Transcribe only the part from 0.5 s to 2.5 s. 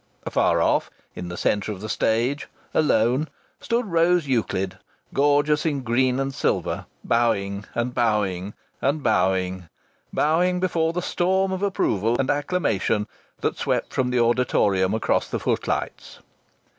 off, in the centre of the stage,